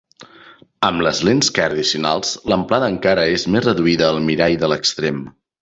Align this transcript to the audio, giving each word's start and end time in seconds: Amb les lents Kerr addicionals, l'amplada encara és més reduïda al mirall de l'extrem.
Amb 0.87 1.03
les 1.07 1.19
lents 1.27 1.51
Kerr 1.57 1.75
addicionals, 1.75 2.33
l'amplada 2.53 2.89
encara 2.97 3.29
és 3.37 3.47
més 3.57 3.69
reduïda 3.71 4.11
al 4.11 4.23
mirall 4.31 4.61
de 4.65 4.73
l'extrem. 4.73 5.25